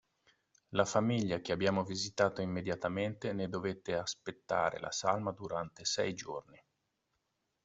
La 0.69 0.83
famiglia, 0.85 1.41
che 1.41 1.51
abbiamo 1.51 1.83
visitato 1.83 2.41
immediatamente, 2.41 3.33
ne 3.33 3.47
dovette 3.47 3.93
aspettare 3.95 4.79
la 4.79 4.89
salma 4.89 5.31
durante 5.31 5.85
sei 5.85 6.15
giorni! 6.15 6.59